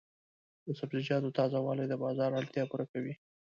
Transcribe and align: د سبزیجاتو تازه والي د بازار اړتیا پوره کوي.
د 0.65 0.67
سبزیجاتو 0.79 1.35
تازه 1.37 1.57
والي 1.65 1.85
د 1.89 1.93
بازار 2.03 2.29
اړتیا 2.39 2.63
پوره 2.69 2.85
کوي. 2.91 3.13